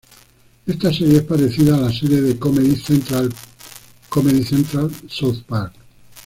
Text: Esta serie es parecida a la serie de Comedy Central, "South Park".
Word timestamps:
Esta 0.65 0.91
serie 0.91 1.17
es 1.17 1.21
parecida 1.21 1.75
a 1.75 1.79
la 1.81 1.91
serie 1.93 2.21
de 2.23 2.39
Comedy 2.39 2.75
Central, 2.75 3.31
"South 5.07 5.43
Park". 5.47 5.73